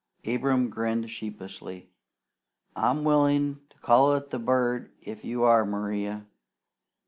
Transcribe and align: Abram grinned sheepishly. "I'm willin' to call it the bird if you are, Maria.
Abram 0.25 0.71
grinned 0.71 1.11
sheepishly. 1.11 1.91
"I'm 2.75 3.03
willin' 3.03 3.59
to 3.69 3.77
call 3.81 4.15
it 4.15 4.31
the 4.31 4.39
bird 4.39 4.91
if 4.99 5.23
you 5.23 5.43
are, 5.43 5.63
Maria. 5.63 6.25